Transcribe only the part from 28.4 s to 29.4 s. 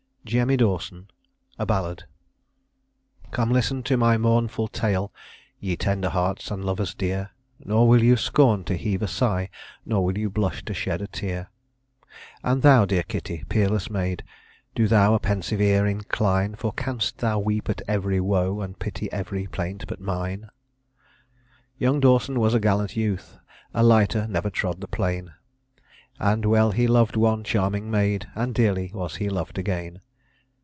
dearly was he